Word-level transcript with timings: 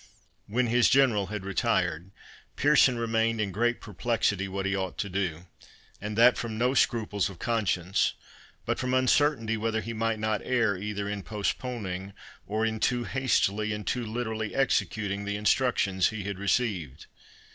When 0.47 0.65
his 0.65 0.89
General 0.89 1.27
had 1.27 1.45
retired, 1.45 2.09
Pearson 2.55 2.97
remained 2.97 3.39
in 3.39 3.51
great 3.51 3.79
perplexity 3.79 4.47
what 4.47 4.65
he 4.65 4.75
ought 4.75 4.97
to 4.97 5.09
do; 5.09 5.45
and 6.01 6.17
that 6.17 6.39
from 6.39 6.57
no 6.57 6.73
scruples 6.73 7.29
of 7.29 7.37
conscience, 7.37 8.15
but 8.65 8.79
from 8.79 8.95
uncertainty 8.95 9.57
whether 9.57 9.81
he 9.81 9.93
might 9.93 10.17
not 10.17 10.41
err 10.43 10.75
either 10.75 11.07
in 11.07 11.21
postponing, 11.21 12.13
or 12.47 12.65
in 12.65 12.79
too 12.79 13.03
hastily 13.03 13.73
and 13.73 13.85
too 13.85 14.03
literally 14.03 14.55
executing, 14.55 15.23
the 15.25 15.37
instructions 15.37 16.09
he 16.09 16.23
had 16.23 16.39
received. 16.39 17.05